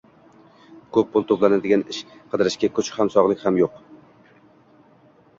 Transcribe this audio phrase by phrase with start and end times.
[0.95, 1.99] ko‘p pul to‘lanadigan ish
[2.31, 3.77] qidirishga kuch ham sog‘liq ham yo‘q.